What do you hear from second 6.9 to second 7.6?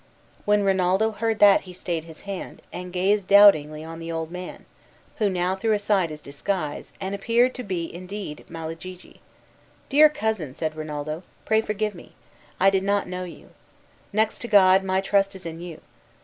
and appeared